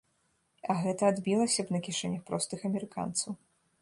А 0.73 0.75
гэта 0.85 1.03
адбілася 1.13 1.61
б 1.67 1.75
на 1.75 1.81
кішэнях 1.89 2.25
простых 2.31 2.59
амерыканцаў. 2.71 3.31